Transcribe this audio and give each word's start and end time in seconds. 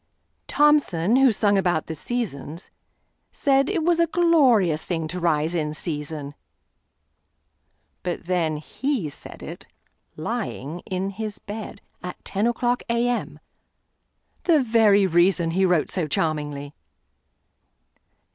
Thomson, 0.47 1.17
who 1.17 1.31
sung 1.31 1.59
about 1.59 1.85
the 1.85 1.93
"Seasons," 1.93 2.71
saidIt 3.31 3.83
was 3.85 3.99
a 3.99 4.07
glorious 4.07 4.83
thing 4.83 5.07
to 5.09 5.19
rise 5.19 5.53
in 5.53 5.75
season; 5.75 6.33
But 8.01 8.25
then 8.25 8.57
he 8.57 9.09
said 9.09 9.43
it—lying—in 9.43 11.09
his 11.11 11.37
bed, 11.37 11.81
At 12.01 12.25
ten 12.25 12.47
o'clock 12.47 12.81
A.M.,—the 12.89 14.63
very 14.63 15.05
reasonHe 15.07 15.67
wrote 15.69 15.91
so 15.91 16.07
charmingly. 16.07 16.73